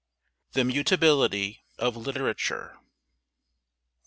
[0.53, 2.75] THE MUTABILITY OF LITERATURE.